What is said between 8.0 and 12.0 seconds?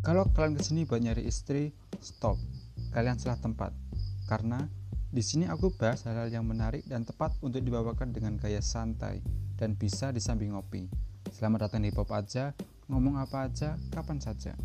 dengan gaya santai dan bisa disambi ngopi. Selamat datang di